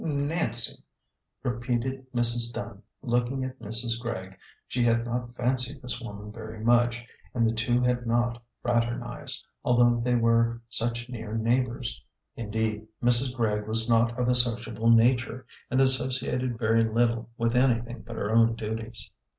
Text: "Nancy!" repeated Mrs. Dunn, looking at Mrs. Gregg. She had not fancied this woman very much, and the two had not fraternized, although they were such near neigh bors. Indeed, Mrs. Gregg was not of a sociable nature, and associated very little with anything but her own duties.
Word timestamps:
"Nancy!" 0.03 0.81
repeated 1.43 2.11
Mrs. 2.11 2.51
Dunn, 2.51 2.81
looking 3.03 3.43
at 3.43 3.59
Mrs. 3.59 3.99
Gregg. 3.99 4.35
She 4.67 4.83
had 4.83 5.05
not 5.05 5.35
fancied 5.35 5.79
this 5.79 6.01
woman 6.01 6.31
very 6.31 6.59
much, 6.59 7.05
and 7.35 7.47
the 7.47 7.53
two 7.53 7.81
had 7.83 8.07
not 8.07 8.41
fraternized, 8.63 9.45
although 9.63 9.99
they 9.99 10.15
were 10.15 10.59
such 10.69 11.07
near 11.07 11.35
neigh 11.37 11.61
bors. 11.61 12.01
Indeed, 12.35 12.87
Mrs. 13.03 13.35
Gregg 13.35 13.67
was 13.67 13.87
not 13.87 14.17
of 14.17 14.27
a 14.27 14.33
sociable 14.33 14.89
nature, 14.89 15.45
and 15.69 15.79
associated 15.79 16.57
very 16.57 16.83
little 16.83 17.29
with 17.37 17.55
anything 17.55 18.01
but 18.01 18.15
her 18.15 18.31
own 18.31 18.55
duties. 18.55 19.11